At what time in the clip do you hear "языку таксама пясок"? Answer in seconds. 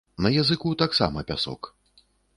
0.35-1.73